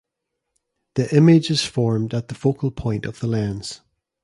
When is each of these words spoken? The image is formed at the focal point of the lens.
The 0.95 1.15
image 1.15 1.51
is 1.51 1.63
formed 1.63 2.15
at 2.15 2.27
the 2.27 2.33
focal 2.33 2.71
point 2.71 3.05
of 3.05 3.19
the 3.19 3.27
lens. 3.27 3.81